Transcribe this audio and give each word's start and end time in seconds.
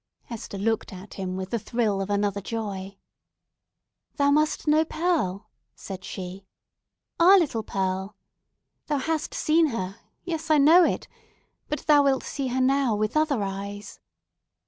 Hester 0.23 0.57
looked 0.57 0.91
at 0.91 1.13
him 1.13 1.35
with 1.37 1.53
a 1.53 1.59
thrill 1.59 2.01
of 2.01 2.09
another 2.09 2.41
joy. 2.41 2.97
"Thou 4.15 4.31
must 4.31 4.67
know 4.67 4.83
Pearl!" 4.83 5.51
said 5.75 6.03
she. 6.03 6.43
"Our 7.19 7.37
little 7.37 7.61
Pearl! 7.61 8.15
Thou 8.87 8.97
hast 8.97 9.35
seen 9.35 9.67
her—yes, 9.67 10.49
I 10.49 10.57
know 10.57 10.83
it!—but 10.83 11.81
thou 11.85 12.01
wilt 12.01 12.23
see 12.23 12.47
her 12.47 12.61
now 12.61 12.95
with 12.95 13.15
other 13.15 13.43
eyes. 13.43 13.99